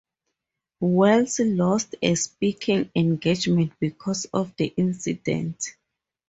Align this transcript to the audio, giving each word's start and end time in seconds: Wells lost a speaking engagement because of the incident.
Wells 0.79 1.39
lost 1.39 1.93
a 2.01 2.15
speaking 2.15 2.89
engagement 2.95 3.73
because 3.79 4.25
of 4.33 4.51
the 4.55 4.73
incident. 4.75 5.75